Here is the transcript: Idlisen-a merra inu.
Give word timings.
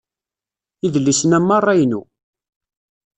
Idlisen-a 0.89 1.39
merra 1.47 1.73
inu. 1.83 2.01